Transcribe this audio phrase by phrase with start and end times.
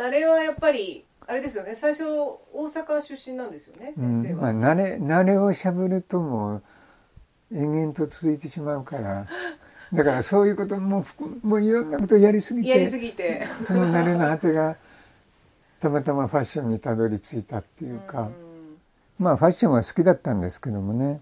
[0.00, 1.74] あれはやっぱりあれですよね。
[1.74, 6.62] 最初大阪出身なんですよね先生は、うんまあ、慣れ慣れをしゃべるともう
[7.52, 9.26] 延々と続いてしまうから。
[9.92, 11.04] だからそういうことも
[11.42, 13.46] もういろんなことをやりすぎてやりすぎて。
[13.62, 14.76] その慣れの果てが
[15.80, 18.28] たまたまファッションにたどり着いたっていうか、
[19.18, 21.20] まあファッションは好きだったんですけどもね、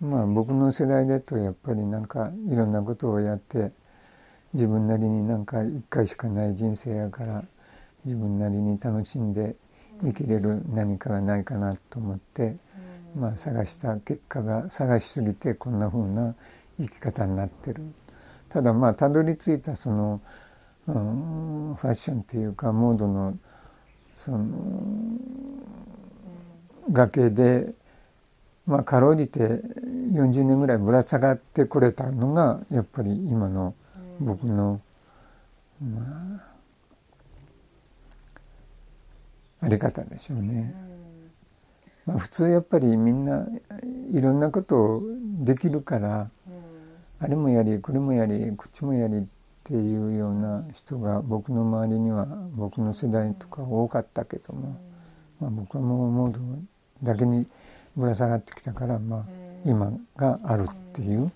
[0.00, 3.70] まあ僕の世代だとやっぱりなんかいろんなことをやって
[4.52, 7.44] 自分なりになんか一回しかない人生やから
[8.04, 9.54] 自分なりに楽しんで
[10.02, 12.56] 生きれる何かがないかなと思って、
[13.16, 16.34] まあ探した結果が探しすぎてこんな風な
[16.78, 17.82] 生き方になってる。
[18.48, 20.20] ただまあたどり着いたその、
[20.88, 23.38] うん、ファッションっていうかモードの
[24.16, 24.46] その
[26.90, 27.72] 崖で
[28.66, 33.74] まあかろうじて40年ぐらいぶら下がってこれたのがやっぱり今の
[34.20, 34.80] 僕の、
[35.80, 36.51] まあ、
[39.62, 40.74] あり方でしょうね。
[42.04, 43.46] まあ、普通やっぱりみんな
[44.12, 45.02] いろんなことを
[45.44, 46.30] できるから、
[47.20, 49.24] あれもやりこれもやりこっちもやりっ
[49.62, 54.76] ていうような人が僕の周りには僕の世代とか多かったけども、
[55.40, 56.40] まあ、僕はもうモード
[57.04, 57.46] だけに
[57.96, 59.24] ぶら下がってきたから、まあ、
[59.64, 61.30] 今があるっていう。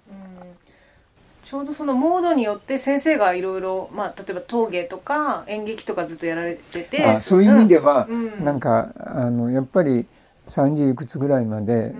[1.47, 10.07] ちょうどそのモードによって先生がいろいろまあ例えば陶芸とか演劇とかずっとやられててあそういう意味では、うん、なんかあのやっぱり
[10.49, 11.95] 30いくつぐらいまで、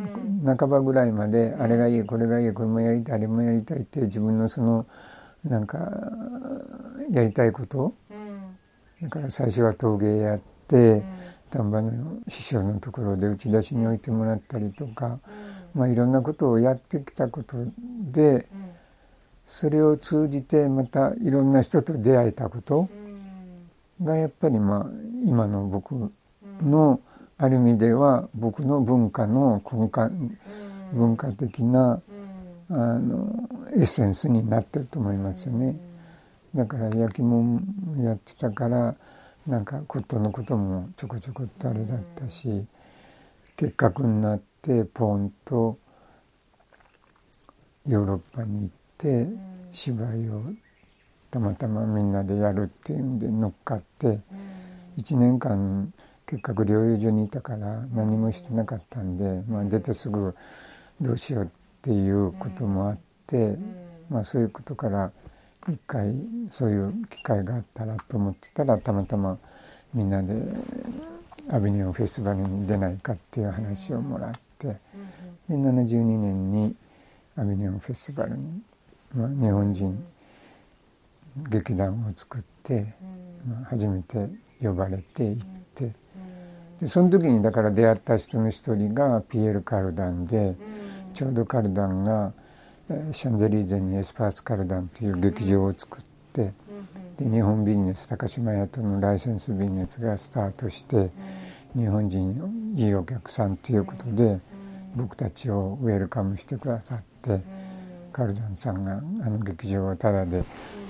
[0.45, 4.87] うん、半ばぐらいまで、あれがいいこれがいいこれもやりたいあれもやりたいって自分のその
[5.43, 5.79] なんか
[7.11, 8.57] やりたいこと、うん、
[9.03, 11.03] だから最初は陶芸やって、
[11.51, 15.19] 丹波の師匠のところで打ち出しに置いてもらったりとか、
[15.75, 17.57] まあいろんなことをやってきたこと
[18.13, 18.47] で、
[19.47, 22.89] それを通じてまたいろんな人と出会えたこと
[24.03, 24.87] がやっぱりまあ
[25.25, 26.13] 今の僕
[26.61, 27.01] の
[27.39, 30.37] ある意味では僕の文化の根幹
[30.93, 32.01] 文化的な
[32.69, 35.77] あのエッセンスになってると思いますよね。
[36.55, 37.61] だから焼き物
[37.99, 38.97] やってたから
[39.47, 42.65] なんかことのこともちょこちょこっとあれだったし
[43.57, 45.79] 結核になってポンと
[47.87, 49.27] ヨーロッパに行って
[49.73, 50.43] 芝居を
[51.31, 54.21] たまたまみんなでやるっていうんで乗っかって
[54.99, 55.93] 1年間
[56.27, 60.35] 結核療養所にいたから何もしてなかったんで、まあ、出てすぐ
[61.01, 61.49] どうしようっ
[61.83, 63.57] ていうこともあって、
[64.11, 65.13] まあ、そういうことから
[65.69, 66.15] 一回
[66.51, 69.39] そういう機会があったらと思ってたらたまたま
[69.95, 70.35] みんなで
[71.51, 74.77] アビニオンフェスティバルに出ないかっていう話をもらってで
[75.51, 76.75] 72年に
[77.37, 78.63] アビニオンフェスティバルに
[79.15, 80.05] まあ、日本人
[81.51, 82.95] 劇団を作って、
[83.47, 84.29] まあ、初めて
[84.61, 85.93] 呼ばれて行って。
[86.81, 90.55] でその時にだから出会った人の一人がピエール・カルダンで
[91.15, 92.33] ちょうどカルダンが
[93.13, 96.03] シャンゼリーゼにエスパース・カルダンという劇場を作っ
[96.35, 96.53] て
[97.17, 101.11] で日本ビジネス高島屋とのライセンスビジネスがスタートして
[101.75, 104.39] 日本人いいお客さんということで
[104.95, 107.66] 僕たちをウェルカムしてくださって。
[108.17, 108.97] カルダンさんがあ
[109.29, 110.43] の劇場をタダで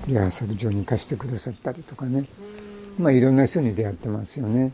[0.06, 2.24] リハーサル場に貸してくださったりとかね。
[3.00, 4.72] まあいろんな人に出会ってますよね。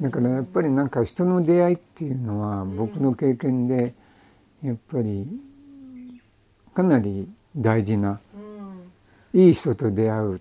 [0.00, 3.92] だからやっぱりなんか人の出会いっていうのは僕の経験で
[4.62, 5.28] やっぱり
[6.72, 8.18] かなり大事な
[9.34, 10.40] いい人と出会う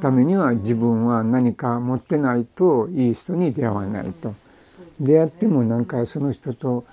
[0.00, 4.34] ためには自分は何か持ってないといい人に出会わないと。
[4.98, 6.86] 出会ってもなんかその人と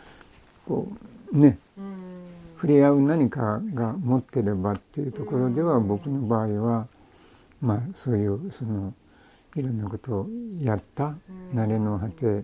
[0.68, 0.90] こ
[1.32, 1.60] うね
[2.56, 6.88] 触れ合う何かが持ってればっていうところでは僕の場合は
[7.62, 8.94] まあそういうその
[9.56, 10.28] いろんなことを
[10.62, 11.16] やった
[11.54, 12.44] 慣れの果て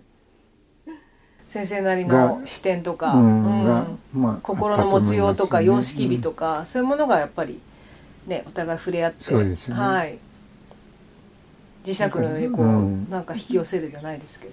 [1.46, 7.60] 先生なりの視点とか、うんがまあ、心の持ちようとか様式美とか、うん、そういうものがやっぱり
[8.26, 10.18] ねお互い触れ合ってそうですね、はい、
[11.84, 14.52] 磁石のようにこう、うん、なんか引き寄せるじゃないですけど。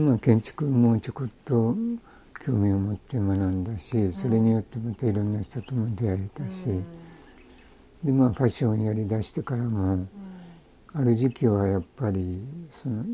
[0.00, 1.74] まあ建築もちょこっと
[2.46, 6.50] 興味を持って学んだしそれによってまたいろんな人とも出会えたし、
[8.04, 10.06] でまあファッションをやりだしてからも、
[10.94, 12.40] ある時期はやっぱり
[12.70, 13.04] その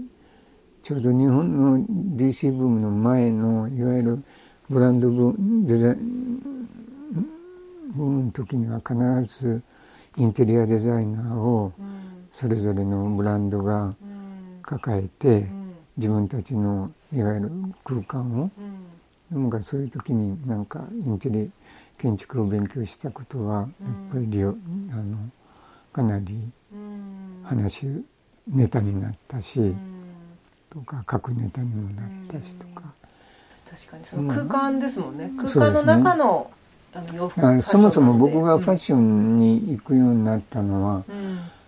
[0.83, 1.79] ちょうど日本の
[2.15, 4.25] DC ブームの前のいわゆる
[4.69, 5.35] ブランドブ
[5.67, 6.69] デザイン
[7.95, 8.95] ブームの時には必
[9.41, 9.63] ず
[10.19, 11.73] インテリアデザイナーを
[12.33, 13.95] それぞれのブランドが
[14.61, 15.47] 抱えて
[15.97, 17.51] 自分たちのいわゆる
[17.83, 18.51] 空間を
[19.33, 21.51] なんかそういう時になんかインテリ
[21.99, 23.69] 建築を勉強したことはやっ
[24.13, 25.19] ぱり、うん、あの
[25.93, 26.39] かなり
[27.45, 27.87] 話
[28.49, 29.75] ネタになったし、
[30.71, 32.93] とか書くネタにもなったしとか。
[33.71, 36.51] 確かにその空間ですもんね、空間の中の、
[36.93, 41.05] あの洋服そもそも僕がファッションに行くようになったのは、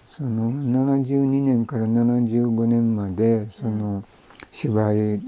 [0.09, 4.05] その72年から75年までその
[4.53, 5.21] 芝居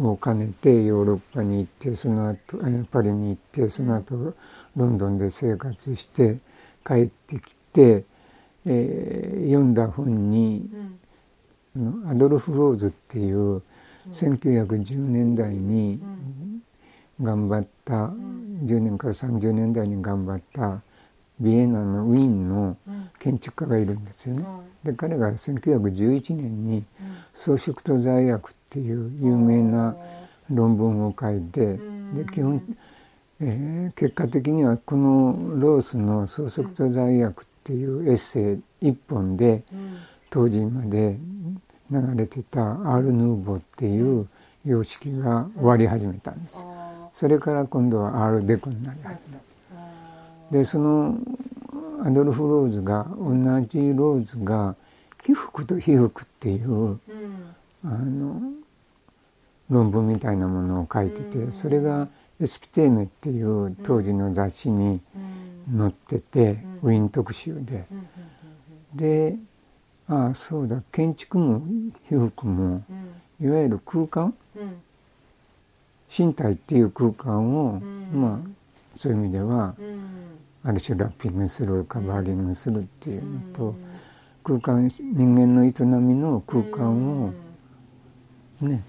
[0.00, 2.58] を兼ねてヨーロッパに行ってその後
[2.90, 4.34] パリに行ってその後
[4.76, 6.38] ロンドンで生活して
[6.86, 8.04] 帰ってきて、
[8.64, 10.68] えー、読んだ本に、
[11.76, 13.62] うん、アドルフ・ローズっていう
[14.12, 16.00] 1910年代に
[17.20, 17.94] 頑張った、
[18.64, 20.82] 10年から30年代に頑張った
[21.40, 22.76] ビエナのウィーンの
[23.18, 24.44] 建築家がいるんですよね。
[24.84, 26.84] で彼が1911年に
[27.32, 29.94] 「装飾と罪悪」っていう有名な
[30.50, 31.78] 論文を書いて
[32.14, 32.76] で基本、
[33.40, 39.62] えー、結果的にはこのロースの「装飾と罪悪」っていうエッセイ一本で
[40.30, 41.18] 当時まで
[41.90, 44.26] 流れてたアール・ヌーボーっていう
[44.64, 46.64] 様式が終わり始めたんです。
[47.12, 49.47] それから今度はアール・デコになり始めた。
[50.50, 51.18] でその
[52.04, 53.34] アドルフ・ローズが同
[53.68, 54.76] じローズが
[55.24, 56.98] 「被服と被服」っていう、
[57.84, 58.40] あの
[59.68, 62.08] 論文みたいなものを書いててそれが
[62.40, 65.00] エスピテーメっていう当時の雑誌に
[65.76, 67.84] 載っててウィーン特集で。
[68.94, 69.36] で
[70.08, 71.62] ああそうだ建築も
[72.08, 72.82] 被服も、
[73.38, 74.34] いわゆる空間、
[76.16, 77.80] 身体っていう空間を、
[78.12, 78.57] まあ
[78.98, 79.76] そういう意味では、
[80.64, 83.74] ある種ラッピングするカバーリングするっていうのと、
[84.42, 87.32] 空間人間の営みの空間を
[88.60, 88.82] ね、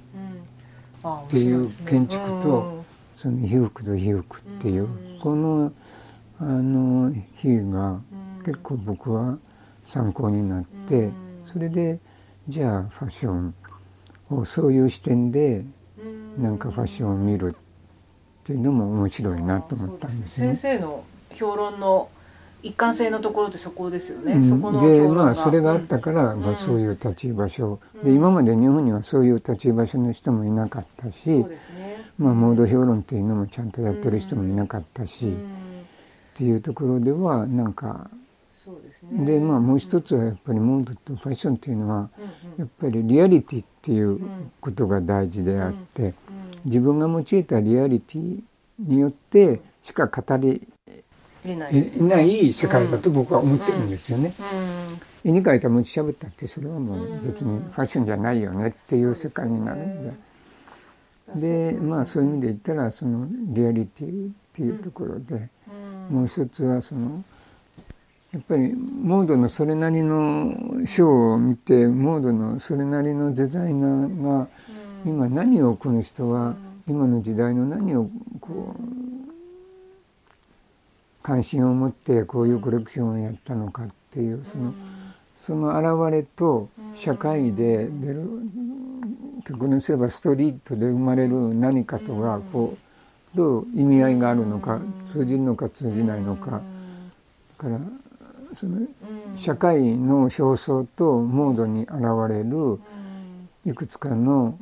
[1.05, 2.83] っていう建築と、
[3.15, 4.87] その被服と被服っていう、
[5.21, 5.71] この
[6.39, 7.99] あの比喩が
[8.43, 9.37] 結構僕は
[9.83, 11.11] 参考になって、
[11.43, 11.99] それで
[12.47, 13.53] じゃあファッション
[14.31, 15.63] をそういう視点で
[16.39, 17.68] なんかファッションを見るって
[18.47, 20.55] いうのも面白いなと思ったんですね。
[20.55, 21.03] 先生の
[21.33, 22.09] 評論の
[22.61, 24.33] 一貫性のところってそこですよね。
[24.33, 31.45] うん、そこのでまあそれがあったから、うん、まあ、そういう立ち場所、うん、で今まで日本にはそういう立ち場所の人もいなかったし、ね、
[32.17, 35.31] まあ、モード評論っていうのもちゃんとやってる人もいなかったし、っ
[36.35, 38.09] ていうところではなんか
[39.25, 42.09] でまあもう一つはやっぱりモードとファッションっていうのは
[42.57, 44.19] やっぱりリアリティっていう
[44.59, 46.13] ことが大事であって
[46.65, 48.39] 自分が用いたリアリティ
[48.79, 50.67] によってしか語り
[51.45, 52.53] いない。
[52.53, 54.33] 世界だと僕は思ってるんですよね。
[55.23, 60.29] 絵に描いた餅しゃべったってそれはもう別にファッションじゃないよねっていう世界になるんで。
[61.35, 65.49] でまあそういう意味で言ったらそのリアリティっていうところで
[66.09, 67.23] もう一つはその
[68.31, 70.51] やっぱりモードのそれなりの
[70.85, 74.47] ショーを見てモードのそれなりのデザイナーが
[75.05, 76.55] 今何をこの人は
[76.87, 78.09] 今の時代の何を
[78.41, 78.81] こう
[81.21, 84.73] 関心を持ってこういうコレクションをやったのかっていうその
[85.37, 88.23] その現れと社会で出る
[89.45, 96.61] 極論すればストリートで生まれる何かとがこうどう意味合いがあるのか通じるのか通じないのか。
[97.57, 97.77] から
[98.55, 98.87] その
[99.37, 101.91] 社会の表層とモードに現
[102.29, 102.79] れる
[103.65, 104.57] いくつかの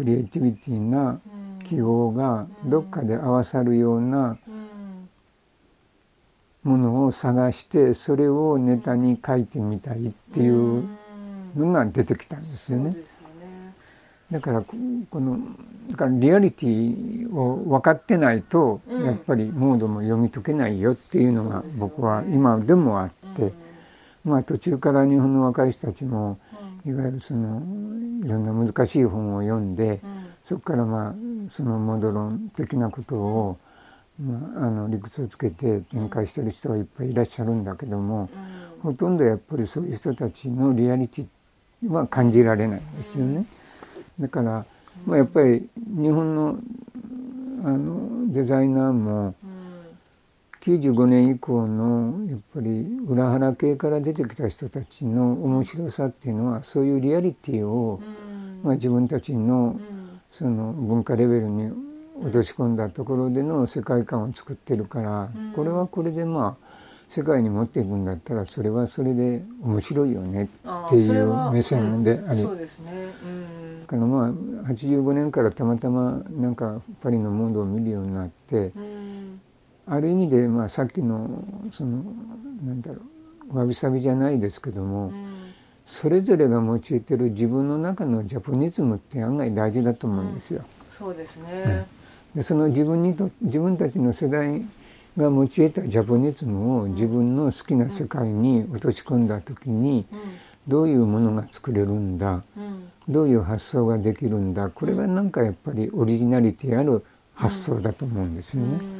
[0.00, 1.20] クリエイティビティな
[1.68, 4.38] 記号がどっかで合わさるような
[6.62, 10.88] ものを探してそれをネタに書いてみたいっていう
[11.54, 12.96] のが出てきたんですよね。
[14.30, 14.74] だからこ
[15.20, 15.38] の
[15.90, 23.52] だからリアリティを分かってないと、やっぱりモードも読み解けないよっていうのが僕は今でもあって、
[24.24, 26.38] まあ途中から日本の若い人たちも、
[26.86, 27.60] いわゆるその
[28.22, 30.00] いろんな難しい本を読んで、
[30.44, 31.14] そこからまあ
[31.48, 33.58] そのモード論的なことを、
[34.22, 38.28] まあ、あの理屈をつけて展開してる人がいっぱいいらっしゃるんだけども、
[38.82, 43.44] ほとんどやっぱりそういう人たちのリアリティは感じられないんですよね。
[44.18, 44.64] だから、
[45.06, 46.58] まあ、やっぱり日本の
[47.62, 49.34] あのデザイナーも
[50.60, 58.00] 95年以降のやっぱり裏腹系から出てきた人たちの面白さっていうのはそういうリアリティを、
[58.62, 59.80] まあ、自分たちの
[60.32, 61.72] その文化レベルに
[62.22, 66.70] 落とし込んだところでの世界観を作ってるからこれはこれでまあ
[67.08, 72.92] 世界に持っていくんだったらそれはそれで面白いよねっていう目線であり、そうですね、
[73.24, 73.84] うん。
[73.84, 74.30] からまあ
[74.70, 78.70] 85年からたまたまなんかパリのモードを見るようになって、
[79.90, 82.04] ある意味でまあさっきのその
[82.64, 83.00] なんだろ
[83.52, 85.12] うわびさびじゃないですけども、
[85.84, 90.64] それぞれが用いてる自分の中のジャポニズムって案外大事だと思うんですよ。
[90.92, 91.86] そうですね、
[92.34, 94.60] でその自分にと自分たちの世代
[95.16, 100.06] が用いたジャポニズムを自分の好きな世界に落とし込んだ時に
[100.68, 102.44] どういうものが作れるんだ、
[103.08, 107.04] どういう発想ができるんだこれがなんかやっぱりオリジナリティある
[107.34, 108.99] 発想だと思うんですよね。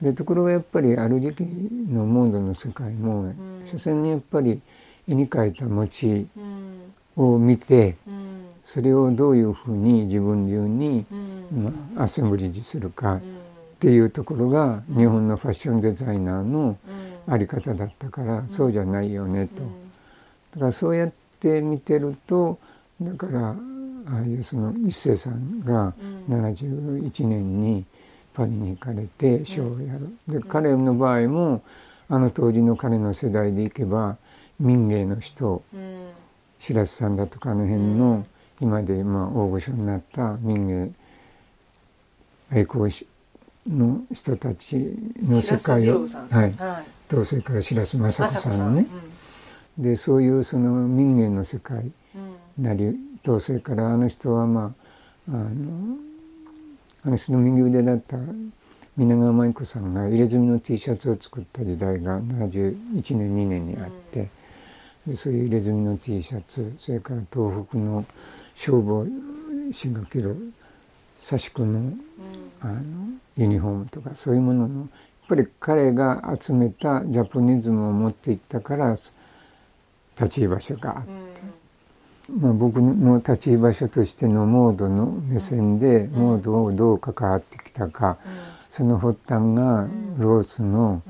[0.00, 3.32] でところがやっぱりある時期のモードの世界も、
[3.66, 4.60] 所詮にやっぱり
[5.08, 6.26] 絵に描いた餅
[7.16, 7.96] を見て、
[8.64, 11.06] それをどういうふうに自分流に、
[11.52, 13.20] まあ、アセンブリッジするかっ
[13.78, 16.78] ていうところが日本のファッションデザイナーの
[17.26, 19.62] 在り方だったから、そうじゃないよねと。
[20.54, 22.58] だからそうやって見てると
[23.00, 23.54] だからあ
[24.16, 25.92] あいうその一星さんが
[26.28, 27.84] 71年に
[28.34, 30.12] パリに行かれてショーをやる。
[30.28, 31.62] で彼の場合も
[32.08, 34.16] あの当時の彼の世代でいけば
[34.60, 35.62] 民芸の人、
[36.58, 38.26] 白洲さんだとかあの辺の
[38.60, 40.90] 今でまあ大御所になった民芸
[42.50, 42.88] 愛好
[43.66, 44.76] の人たち
[45.22, 46.54] の世界を、はい、
[47.08, 48.86] とそれから白洲雅子さんのね、
[49.78, 51.90] でそういうその民芸の世界
[52.58, 54.74] なりとそれからあの人はま
[55.30, 55.96] ああの
[57.06, 58.16] あの右腕だった
[58.96, 64.30] 皆川舞子さんが入れ墨の T シャツを作った時代が71年2年にあって、
[65.06, 68.06] でそういう入れ墨の T シャツそれから東北の
[68.54, 69.06] 消防
[69.70, 70.52] 士が着る
[71.20, 71.92] 差し子の
[72.60, 72.80] あの
[73.36, 74.88] ユニフォームとかそういうもののやっ
[75.28, 81.23] ぱり彼が集めたジャポニズムを持っていったから立ち居場所があって、
[82.30, 88.16] まあ、僕の立ち居場所としてのモードの目線でモードをどう関わってきたか、
[88.70, 89.86] その発端が
[90.18, 91.02] ロースの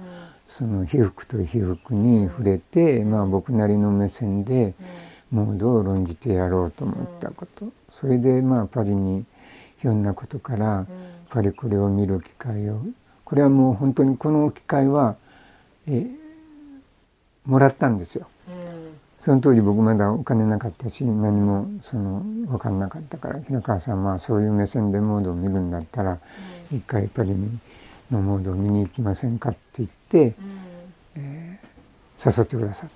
[0.47, 4.75] その被服と被服に触れて、まあ、僕なりの目線で
[5.31, 7.67] モードを論じてやろうと思ったこと。
[7.91, 9.25] それでまあパリに
[9.81, 10.87] ひょんなことから
[11.31, 12.83] パリこれを見る機会を
[13.25, 15.17] これはもう本当にこの機会は
[15.87, 16.07] え
[17.47, 18.27] もらったんですよ。
[19.25, 26.19] その当時僕まだお金なかったし何もその分かんなかったから平川さんはそういう目線でモードを見るんだったら
[26.71, 27.31] 一回パリ
[28.11, 30.35] のモードを見に行きませんかって言って、
[31.17, 32.91] えー、誘ってくださっ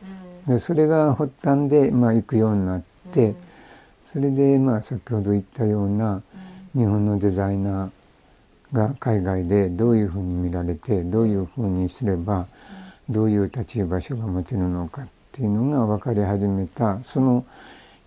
[0.47, 0.53] た。
[0.53, 3.35] でそれが発端で、まあ、行くようになって
[4.05, 6.23] それでまあ先ほど言ったような
[6.75, 12.47] 日本のデザイナーが海外でどういうふうに見られてどういうふうにすれば
[13.09, 15.07] どういう立ち居場所が持てるのかっ
[15.39, 16.99] ていうのが分かり始めた。
[17.05, 17.47] その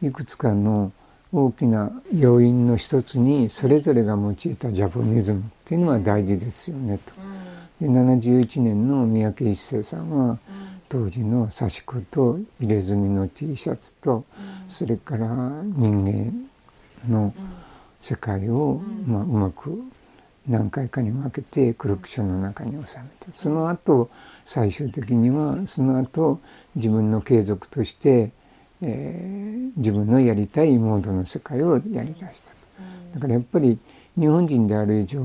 [0.03, 0.91] いくつかの
[1.31, 7.13] 大きな要因の一つにそれぞれが用いたジャポニズムっていうのは大事ですよねと。
[7.79, 10.37] で71年の三宅一生さんは
[10.89, 14.25] 当時の刺し子と入れ墨の T シャツと
[14.67, 16.33] それから人間
[17.09, 17.33] の
[18.01, 19.81] 世界をまあうまく
[20.47, 24.09] 何回かに分けてコレクションの中に収めてその後
[24.43, 26.41] 最終的にはその後
[26.75, 28.31] 自分の継続として、
[28.81, 32.51] えー、自分のやりたいモードの世界をやりだした。
[33.13, 33.77] だからやっぱり
[34.17, 35.19] 日本人である以上、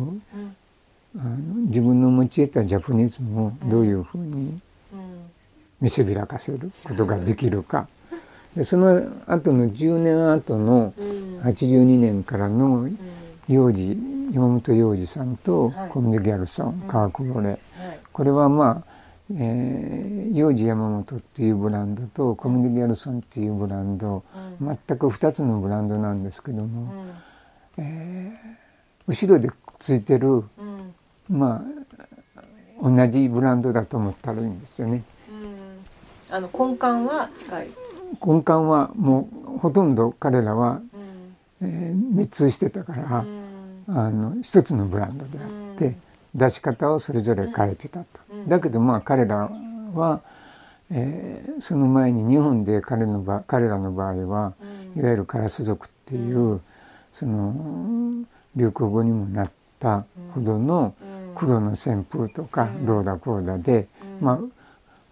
[1.16, 1.30] あの
[1.68, 4.60] 自分の用いたジャポニズムをどういうふうに
[5.80, 7.88] 見せびらかせることができるか。
[8.54, 10.92] でその後の10年後の
[11.42, 12.88] 82年からの
[13.48, 13.96] 幼児
[14.32, 17.58] 山本洋二さんとコミュニギャルソン、川久保レ。
[18.12, 18.95] これはまあ
[19.34, 24.22] えー、幼児山本っていうブランドとコミュニティアルソンっていうブランド、
[24.60, 26.92] うん、全く2つのブランドなんですけども、
[27.76, 30.94] うん、えー、後ろでついてる、うん、
[31.28, 31.64] ま
[32.36, 32.42] あ
[32.80, 35.02] 同じブランドだと思ったらいいんですよね。
[36.30, 37.68] あの根幹は近い。
[38.24, 40.80] 根幹はもうほとんど彼らは、
[41.62, 43.24] えー、密通してたから、
[43.88, 45.96] あの一つのブランドであって、
[46.36, 48.06] 出し方をそれぞれ変えてたと。
[48.46, 49.50] だけどまあ彼ら
[49.94, 50.20] は、
[50.90, 54.52] えー、その前に日本で彼の場彼らの場合は、
[54.96, 56.60] いわゆるカラス族っていう、
[57.12, 58.24] その
[58.54, 59.50] 流行語にもなっ
[59.80, 60.94] たほどの
[61.34, 63.88] 黒の旋風とかどうだこうだで、
[64.20, 64.38] まあ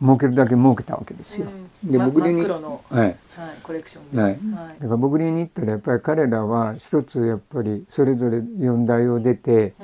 [0.00, 1.46] 儲けるだけ儲けたわけですよ。
[1.82, 2.56] で僕流に、は
[2.90, 2.98] い。
[2.98, 3.16] はい、
[3.62, 4.38] コレクションはい、
[4.78, 9.74] だから僕流に行ったらやっぱり彼らは一つやっぱりそれぞれ四代を出て、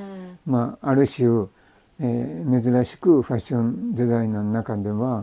[0.47, 1.49] まあある種
[2.03, 5.23] えー、珍しくファッションデザイナーの中では、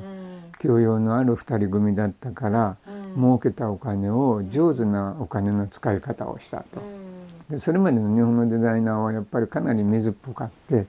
[0.60, 6.82] 教養のある2人組だったから、うん、儲けたお金を上手なお金の使い方をしたと。
[7.50, 10.86] でそれまでの日本のデザイナーはやっぱりかなり水っぽかって、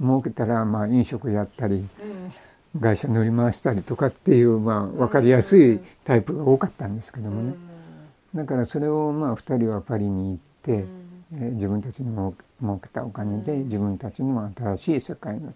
[0.00, 1.84] うん、儲けたらまあ飲食やったり、
[2.80, 7.54] 会社乗り回したりとかっていう、まあ、分かりやすいタイプが多かったんですけどもね。
[8.34, 10.86] だからそれをまあ2人はパリに行って、えー、
[11.34, 15.52] 自分たちの儲けたお金で自分たちの新しい世界の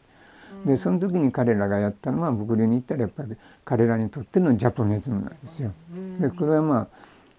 [0.65, 5.73] でその時に彼らがやったのは物流に行ったらやっぱり彼らにとってのジャポネズムなんですよ。
[6.21, 6.89] でこれはま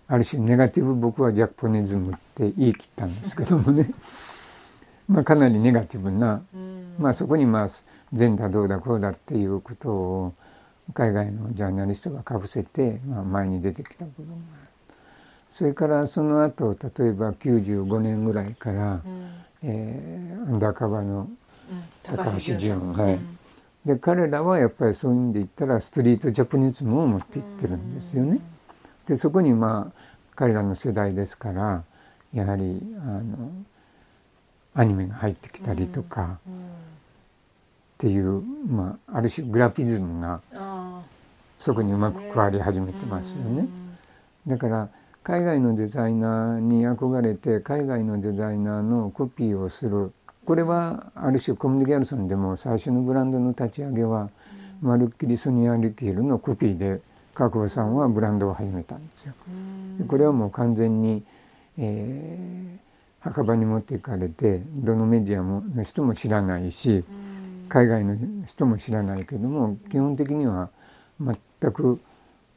[0.08, 3.92] あある種ネガティブ僕はジャポネズムって言い切ったんですけどもね。
[5.08, 6.42] まあかなりネガティブな、
[7.00, 7.70] まあそこにまあ
[8.14, 10.34] 善だどうだこうだっていうことを
[10.94, 14.69] 海外のジャーナリストがかぶせて、まあ、前に出てきた部分がある。
[15.52, 19.32] それからその後例えば95年ぐらいから、うん、
[19.64, 21.30] えー、アンダーカバーの
[22.04, 23.20] 高橋純、はい、
[23.86, 28.40] で彼らはやっぱりそういう意味で言ったらストリートジャポニズムを持っていってるんですよね。
[29.08, 30.00] でそこにまあ
[30.36, 31.84] 彼らの世代ですから
[32.34, 33.52] やはりあの
[34.76, 36.52] アニメが入ってきたりとか、っ
[37.98, 40.40] ていう、まあ、ある種グラフィズムが
[41.58, 43.68] そこにうまく加わり始めてますよね。
[44.48, 44.90] だから
[45.30, 50.12] 海外のデザイナーに憧れて海外のデザイナーのコピーをする。
[50.44, 54.32] これはある種コムデ・ギャルソンでも最初のブランドの立ち上げは
[54.82, 57.00] まるっきりソニア・リキールのコピーで
[57.36, 59.36] 川久保さんはブランドを始めたんですよ。
[60.00, 61.22] でこれはもう完全に、
[61.78, 67.06] えー、墓場に持っていかれてどのメディアもの人も知らないし
[67.68, 68.18] 海外の
[68.48, 70.72] 人も知らないけども基本的には
[71.22, 72.00] 全く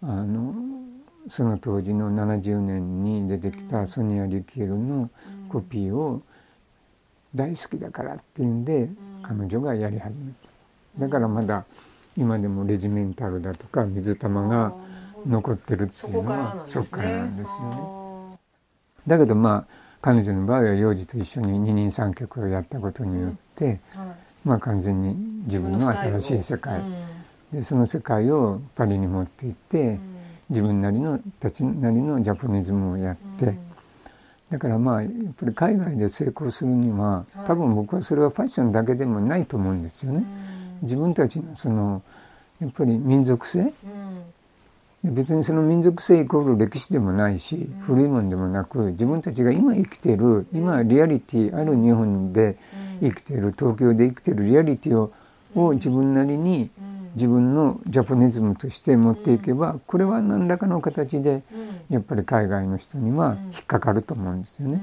[0.00, 0.82] あの
[1.31, 5.11] その当時の70年に出てきたソニア・リキールの
[5.49, 6.23] コピーを
[7.35, 8.88] 大好きだからっていうんで
[9.23, 10.33] 彼女がやり始め
[10.99, 11.07] た。
[11.07, 11.64] だからまだ
[12.17, 14.75] 今でもレジメンタルだとか水玉が
[15.26, 18.38] 残ってるっていうのはそこからなんですよね。
[19.07, 23.79] だけどまあ彼女の場合は幼児と一緒に二人三脚をやったことによって、
[24.45, 25.14] まあ完全に
[25.45, 26.83] 自分の新しい世界、
[27.52, 30.00] でその世界をパリに持っていって、
[30.50, 33.55] 自分なりのたちなりのジャポニズムをやって、
[34.50, 40.24] だからまあやっぱり海外で成功するには多分僕はそれはファッションだけでもないと思うんですよね。
[40.83, 42.02] 自分たちのその
[42.61, 43.72] やっぱり民族性、
[45.02, 52.57] 別にその民族性イコール歴史でもないし、古いもんでもなく自分たちが今生きている今リアリティある日本で
[53.00, 55.12] 生きている東京で生きているリアリティを
[55.55, 56.70] を自分なりに
[57.14, 61.42] 自分のジャポニズムとして持っていけばこれは何らかの形で
[61.90, 64.81] やっぱり海外の人には引っかかると思うんですよね。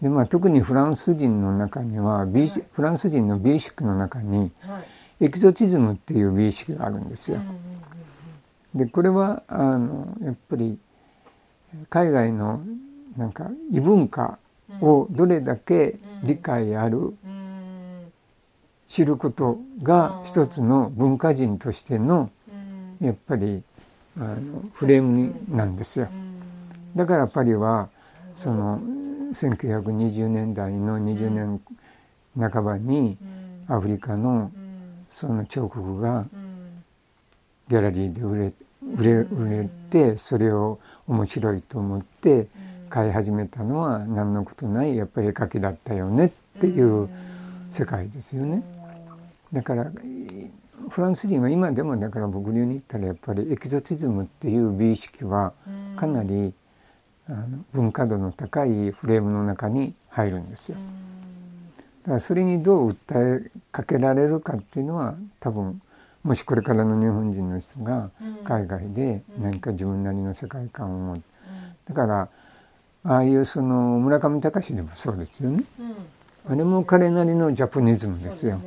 [0.00, 4.50] でまあ、特にフランス人の中には美フランス人の美意識の中に
[5.20, 7.38] エキゾチズムっていう美意識があるんですよ。
[8.74, 10.78] でこれはあのやっぱり
[11.90, 12.62] 海外の
[13.16, 14.38] なんか異文化
[14.80, 17.12] をどれだけ理解ある
[18.90, 22.28] 知ることが一つの文化人としての
[23.00, 23.62] やっぱり
[24.18, 26.08] あのフレームなんですよ。
[26.96, 27.88] だからパリは
[28.36, 28.80] その
[29.32, 31.60] 1920年代の20年
[32.36, 33.16] 半ばに
[33.68, 34.50] アフリカの
[35.08, 36.26] その彫刻が
[37.68, 38.52] ギャラリーで売れ
[38.96, 42.48] 売れ売れてそれを面白いと思って
[42.88, 47.08] 買い始めたのは何のことないやっぱり絵描きだったよねっていう
[47.70, 48.79] 世界ですよね。
[49.52, 49.90] だから
[50.88, 55.52] フランス人は今でもだから僕流に言ったらやっぱりエキゾチズムっていう美意識は
[55.96, 56.52] かなり
[57.28, 60.78] あの文化度の高いフレームの中に入るんですよ。
[62.02, 65.80] だからそれにどう訴えかけられるかっていうのは多分
[66.22, 68.10] もしこれからの日本人の人が
[68.44, 71.22] 海外で何か自分なりの世界観を持って。
[71.88, 72.28] だから
[73.04, 75.64] ああいうその村上隆でもそうですよね。
[76.48, 78.60] あれも彼なりのジャポニズムですよ。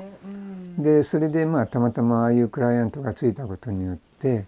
[0.77, 4.45] でそれでまあたまたまああいうクライアントがついたことによって、うん、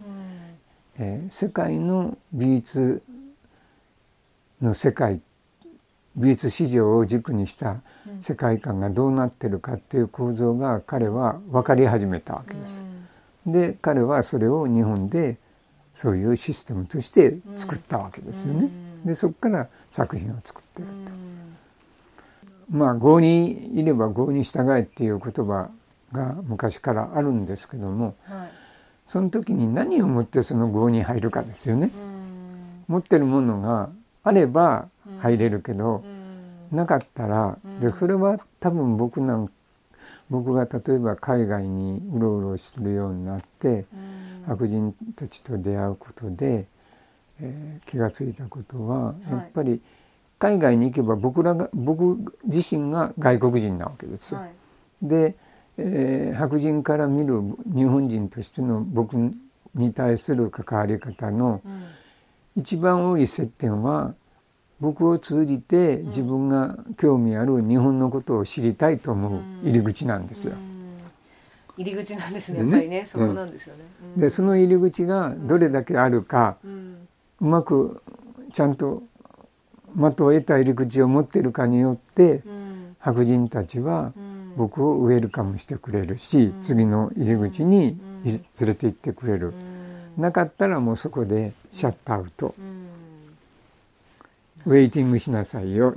[0.98, 3.04] えー、世界の美術
[4.62, 5.22] の世界
[6.16, 7.82] 美術市場を軸にした
[8.22, 12.86] 世界観がどうなってるかっていう構造が彼は分かり始めたわけです。
[13.46, 15.38] うん、で彼はそれを日本で
[15.94, 18.70] そういうシステムとして作ったわけですよね。
[19.04, 21.12] でそこから作品を作ってると。
[22.70, 25.70] まあ郷にいれば郷に従えっていう言葉
[26.16, 28.50] が昔からあるんですけども、はい、
[29.06, 31.92] その時に何をもってその号に入るかですよね。
[32.88, 33.90] 持ってるものが
[34.24, 34.88] あれば
[35.20, 36.04] 入れるけど、
[36.72, 39.50] なかったらでそれは多分僕なん
[40.30, 43.86] 僕が例えば海外にうろうろするようになって、
[44.48, 46.66] 白人たちと出会うことで、
[47.40, 49.82] えー、気が付いたことは、やっぱり
[50.40, 54.40] 海外に行けば僕らが僕自身が外国人なわけですよ。
[54.40, 54.52] はい、
[55.04, 55.36] で
[55.78, 59.16] えー、白人から見る日本人としての僕
[59.74, 61.62] に対する関わり方の
[62.56, 64.14] 一番多い接点は
[64.80, 70.56] 僕を通じて自分が興味ある日本のことを知りたいと思う入り口なんですよ。
[71.78, 73.84] 入り口なんですねやっぱりね、そこなんですよね。
[74.16, 76.58] でその入り口がどれだけあるか、
[77.42, 78.02] うまく
[78.54, 79.04] ちゃんと
[79.96, 82.44] 的を得た入り口を持っているかによって、
[83.00, 84.14] 白人たちは
[84.56, 89.54] 僕をウェルカムしてくれるし、次の入り口に連れて行ってくれる。
[90.18, 92.56] なかったらもうそこでシャットアウト。
[94.66, 95.96] ウェイティングしなさいよ。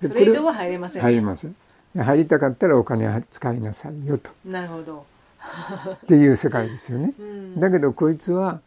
[0.00, 1.56] それ以上は入れません、入りません。
[1.96, 4.30] 入りたかったらお金使いなさいよと。
[4.44, 5.04] なるほど。
[6.04, 7.12] っていう世界ですよね。
[7.58, 8.60] だけどこいつは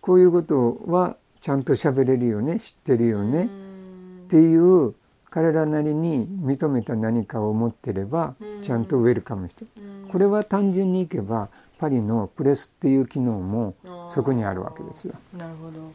[0.00, 3.48] こういうことはちゃんと喋れるよね知ってるよねっ
[4.28, 4.94] ていう
[5.30, 9.64] 彼らなりに認めた何かを持ってればちゃんとウェルカムして。
[10.10, 13.74] これは単純にいけばパリのプレスっていう機能も
[14.10, 15.14] そこにあるわけですよ。
[15.36, 15.92] なるほど。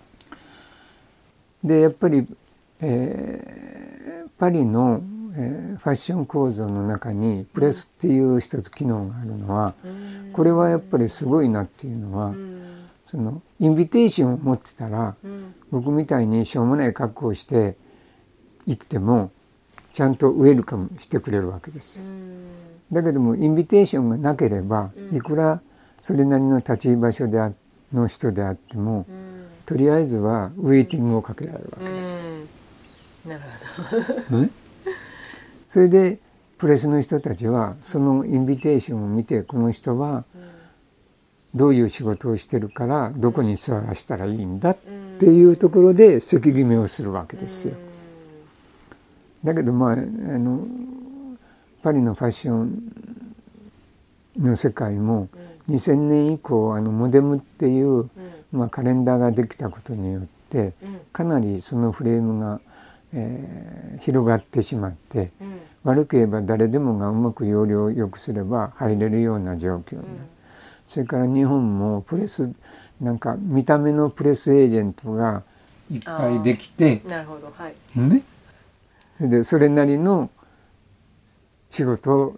[1.64, 2.28] でやっぱり
[2.82, 5.02] えー、パリの、
[5.36, 9.74] えー、ファッション構造の中にプレスっていう一つ機能があるのは、
[10.34, 12.34] これはやっぱりすごいなっていうのは、
[13.06, 15.16] そのインビテーションを持ってたら、
[15.72, 17.76] 僕みたいにしょうもない格好をして
[18.68, 19.32] 行っても
[19.94, 22.04] ちゃんとウェルカムしてくれるわけですよ。
[22.92, 25.62] だけどもインビテーションがなければいくら
[26.00, 27.52] それなりの立ち居場所であ
[27.94, 29.06] の人であっても、
[29.66, 32.26] とりあえずはウェイティングをかけられるわけです。
[33.26, 33.42] なる
[34.30, 34.48] ほど
[35.68, 36.20] それで
[36.58, 40.24] プレスの人たちはそのインビテーションを見てこの人は
[41.54, 44.78] どういう仕事をしてるからどこに座らせたらいいんだっ
[45.20, 47.76] ていうところで席決めをするわけですよ。
[49.46, 50.68] だけどまああの
[51.82, 53.38] パリのファッション
[54.40, 55.30] の世界も
[55.70, 58.10] 2000年以降あのモデムっていう、
[58.52, 60.74] まあ、カレンダーができたことによって
[61.14, 62.60] かなりそのフレームが
[63.18, 70.28] えー、広がってしまって、うん、悪く言えば誰でもがうまく容量を良くすれば入れるような状況になる、うん、
[70.86, 72.54] それから日本もプレス
[73.00, 75.44] なんか見た目のプレスエージェントが
[75.90, 77.54] いっぱいできてなるほど。
[77.56, 77.76] はい。
[78.00, 78.22] ね
[79.20, 80.30] でそれなりの
[81.72, 82.36] 仕事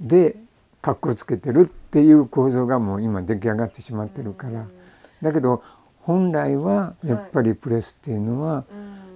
[0.00, 0.36] で
[0.80, 4.66] かっこつけてるっていう構造がもう今出来上がってしまってるから、
[5.22, 5.62] だけど
[6.00, 8.64] 本来はやっぱりプレスっていうのは、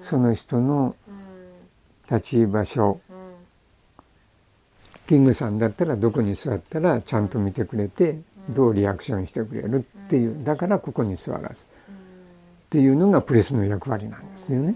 [0.00, 0.94] その人の
[2.10, 3.00] 立ち居場所、
[5.06, 8.18] キングさんだったらどこに座ったらちゃんと見てくれて
[8.50, 10.44] どうリアクションしてくれるっていう。
[10.44, 11.64] だからここに座らず。
[11.64, 14.74] っていうのがプレスの役割なんですよね。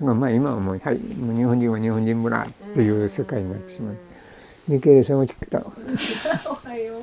[0.00, 3.96] まあ今はもう、はい、もう日本人は日本人村っていう世界になってしまう。
[4.68, 5.58] ミケレさんは聞くた。
[6.48, 7.02] おはよう。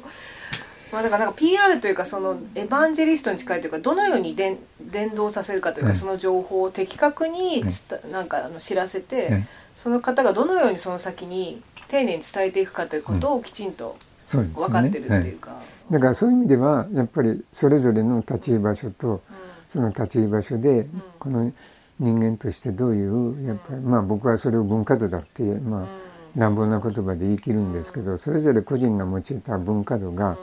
[0.92, 9.44] まあ、だからなんか PR というかそのエヴァンジェリストに近いというかどのように伝伝導させるかというか、その情報を的確につなんかあの知らせて、
[9.76, 13.98] その方がどのようにその先に丁寧に伝えていくかということをきちんと
[14.32, 19.22] 分かってるっていうか、だからそういう意味ではやっぱりそれぞれの立ち居場所と、
[19.68, 20.88] その立ち居場所で、
[21.20, 21.52] この
[22.00, 25.88] 人間としてどういうやっぱり、まあ僕はそれを文化度だってまあ
[26.36, 30.38] 乱暴な言葉で言い切るんですけどそれぞれ個人が用いた文化度が、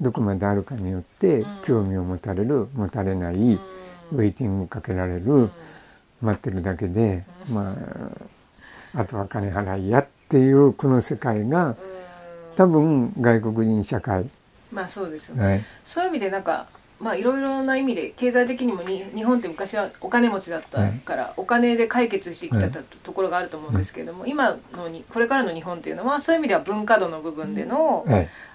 [0.00, 5.50] どこまであるかによって興味を持たれる持たれないウェイティングかけられる
[6.20, 7.76] 待ってるだけでま
[8.94, 11.76] ああとは金払いやっていうこの世界が
[12.56, 14.28] 多分外国人社会。
[14.72, 16.66] まあそうですよね、はい、そういう意味でなんか
[17.00, 28.06] まあいろいろな意味で経済的にもに日本って昔はお金持ちだったから、お金で解決してきたところがあると思うんですけれども、今のにこれからの日本っていうのはそういう意味では文化度の部分での、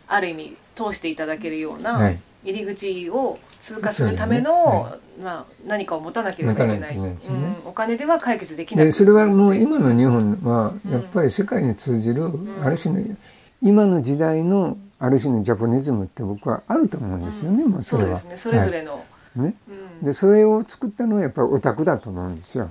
[0.07, 7.17] ある意味通していただけるような入り口を通過するための、まあ、何かを持たなければいけない、うん、
[7.65, 12.31] お金では解決できないそれはもう今の日本はやっぱり世界に通じる、
[12.63, 13.17] ある種の
[13.61, 18.17] 今の時代のある種のジャポニズムって僕はあると思うんですよね、まあ、それは。
[18.17, 18.51] そうですね。
[18.51, 18.99] それぞれの、は
[19.37, 19.55] い、ね。
[20.01, 22.69] でそれを作ったのはやっぱりオタクだと思うんですよ、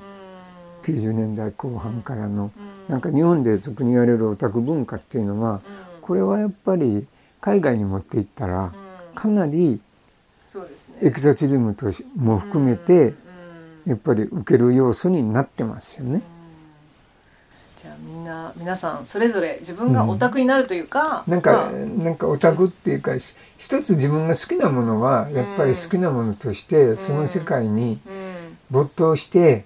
[0.86, 5.60] うん、90年代後半からの、うん、なんか日本で俗に言われるオタク文化っていうのは、
[6.00, 7.06] これはやっぱり
[7.40, 8.72] 海外に持っていったら
[9.14, 9.80] かなり
[11.02, 13.14] エクゾチズムとも含めて
[13.86, 16.22] やっぱり受ける要素になってますよね。
[17.80, 23.12] じゃあみんな皆さんそれぞれ自分がオタクになるというか、うん、なんか、なんかオタクっていうか
[23.56, 28.00] 一つ自分が好きなものはやっぱり好きなものとしてその世界に
[28.68, 29.64] 没頭して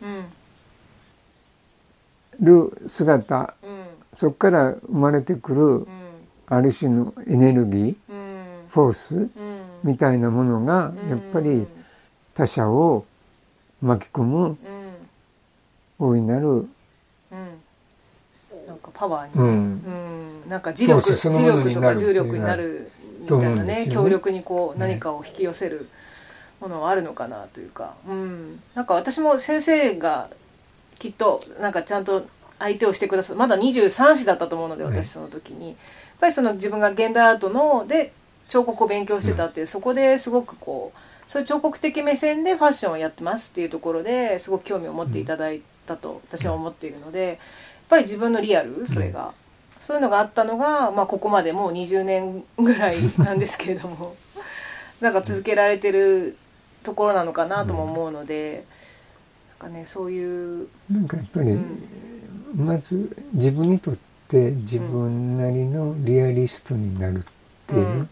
[2.38, 3.54] る姿、
[4.12, 5.86] そこから生まれてくる
[6.46, 7.96] ある種のエネルギー、
[8.68, 9.28] フォース
[9.84, 11.66] みたいなものがやっぱり
[12.34, 13.06] 他者を
[13.80, 14.58] 巻き込む
[15.98, 16.68] 大いなる、
[18.82, 20.48] かパワーに、うん。
[20.48, 22.90] なんか磁力磁力とか重力になる
[23.20, 25.88] みたいなね強力にこう何かを引き寄せる
[26.60, 30.28] ものはあるのかなというか、うん、なんか私も先生が
[30.98, 32.26] きっとなんかちゃんと
[32.58, 35.76] 相手をしてくださるまだ23歳だったと思うので私その時に、やっ
[36.20, 38.12] ぱりその自分が現代アートので
[38.48, 47.40] 彫刻を勉強してたっていう、そこですごくこうそういう彫刻的目線でファッションをやってますっていうところですごく興味を持っていただいたと私は思っているので
[47.92, 48.86] ぱり自分のリアル？
[48.86, 49.34] それが、
[49.78, 54.16] そういうのがあったのが、まあ、ここまでもう20年ぐらいなんですけれども。
[55.02, 56.36] なんか続けられてる
[56.84, 58.64] ところなのかなとも思うので、
[59.60, 61.88] うん、なんかねそういうなんかやっぱり、うん、
[62.54, 63.96] まず自分にとっ
[64.28, 67.22] て自分なりのリアリストになるっ
[67.66, 68.08] ていう、うん、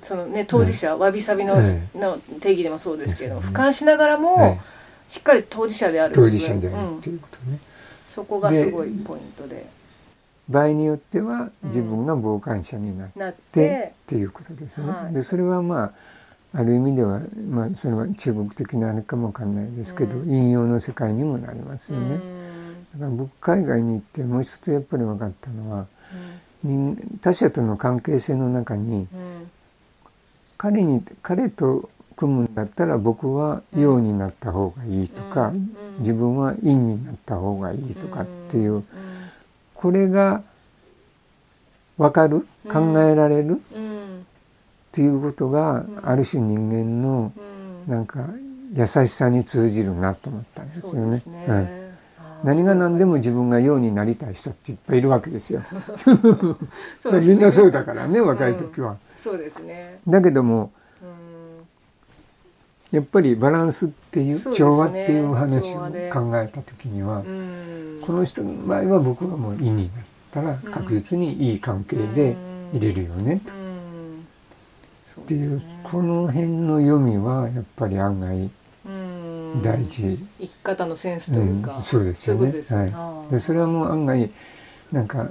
[0.00, 1.56] そのね当事者、わびさびの,、
[1.94, 4.60] の定義でもそうですけど、ね、俯瞰しながらも、はい、
[5.06, 7.58] しっかり当事者である当事者であるっていうことね、
[8.14, 9.66] そこがすごいポイントで。
[10.48, 14.88] 場合によっては自分が傍観者になって,、っていうことですね。
[14.88, 15.92] はい、でそれはまあ
[16.60, 22.20] ある意味では、まあ、それは中国的なあれかもわかんないですけど、うん、引用の世界にもなりますよね。
[22.92, 25.86] だから僕海外に行ってもう一つやっぱり分かったのは、
[26.64, 29.50] うん、他者との関係性の中に、うん、
[30.56, 35.52] 彼に彼と組むんだったら僕は陽になった方がいいとか、
[35.98, 38.84] 自分は陰になった方がいいとかっていう、
[39.74, 40.42] これが
[41.98, 43.56] 分かる考えられる、っ
[44.92, 47.32] ていうことが、ある種人間の
[47.86, 48.26] なんか
[48.74, 51.22] 優しさに通じるなと思ったんですよね。
[51.26, 51.52] ね。
[51.52, 51.68] はい、
[52.44, 55.62] 何が何でも自分がようになりたい人っていっぱいいるわけですよ。
[56.98, 59.98] すね、 みんなそうだからね若い時は、うん、そうですね。
[60.08, 60.72] だけども、
[62.94, 65.78] やっぱりバランスっていう調和っていう話を
[66.12, 67.24] 考えた時には、
[68.00, 72.36] この人の場合は僕はもう意になったら確実にいい関係で
[72.72, 75.22] 入れるよねと。
[75.22, 78.50] っていう、ね、この辺の読みはやっぱり案外
[79.60, 80.16] 大事。
[80.38, 82.52] 生き方のセンスというか、うん、そうですよね。
[82.68, 84.30] はい、でそれはもう案外
[84.92, 85.28] なんか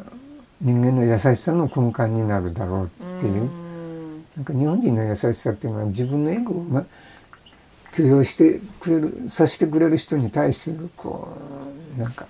[0.59, 2.85] 人間の優しさの根幹になるだろう
[3.17, 3.49] っていう。
[4.35, 6.85] なんか日本人の優しさっていうのは自分のエゴを、ま、
[7.95, 11.29] 許容してくれるさせてくれる人に対するこ
[11.97, 12.25] うなんか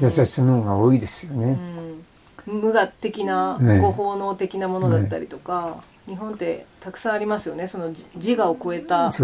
[0.00, 1.58] 優しさの方が多いですよね。
[2.44, 7.68] 無我的な、ご奉納的なものだったりとか、日本ってたくさんありますよね。
[7.68, 9.20] その自我を超えたつ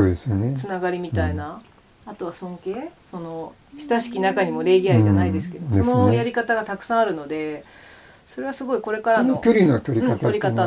[0.68, 1.54] ながりみたいな、ね
[2.06, 2.90] うん、あとは尊敬。
[3.10, 7.64] その親しき中にも礼儀ありじゃないですけど、うん、そのやり方がたくさんあるので
[8.26, 10.14] それはすごいこれからの距離の取り方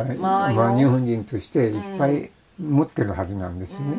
[0.02, 2.30] っていうのは、うん、まあ、日本人としていっぱい
[2.62, 3.98] 持ってるはずなんですよね。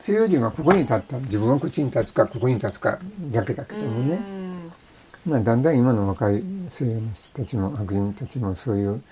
[0.00, 1.18] 西洋人はここに立った。
[1.18, 2.98] 自分はこっちに立つかここに立つか
[3.30, 4.18] だけだけどもね、
[5.26, 9.02] まあ、だんだん今の若い西洋の人たちも白人たちもそういう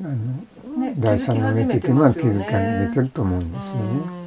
[0.00, 4.22] あの、ね、第三の目的は気づかれてると思うんですよね。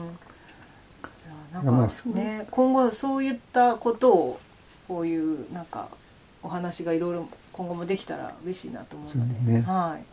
[1.53, 4.39] まあ、ね今後そういったことを
[4.89, 5.88] こういうなんか
[6.43, 10.03] お話がいろいろ今後もできたら嬉しいなと思うので、ね、はい、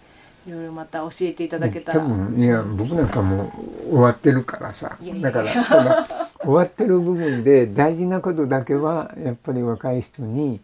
[0.46, 2.00] いろいろまた教えていただけたら。
[2.00, 3.52] 多分いや僕なんかも
[3.86, 6.06] う終わってるからさだから
[6.40, 10.60] 終わってる部分で大事なことだけはやっぱり若い人に、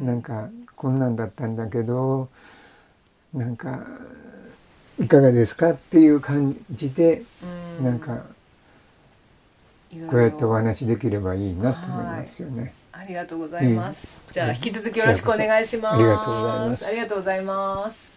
[0.00, 2.28] うなんかこんなんだったんだけど
[3.34, 3.80] なんか
[4.98, 7.22] いかがですかっていう感じで、
[7.78, 8.22] うん、なんか
[10.08, 12.74] こうやってお話できればいいなと思いますよね。
[12.92, 14.20] ありがとうございます。
[14.30, 15.94] じゃあ引き続きよろしくお願いします。
[15.94, 16.86] ありがとうございます。
[16.86, 18.09] ありがとうございます。